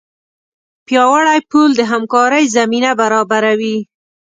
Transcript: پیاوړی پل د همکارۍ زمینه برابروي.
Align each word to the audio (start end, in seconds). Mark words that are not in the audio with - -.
پیاوړی 0.85 1.39
پل 1.49 1.69
د 1.79 1.81
همکارۍ 1.91 2.45
زمینه 2.57 2.91
برابروي. 3.01 3.77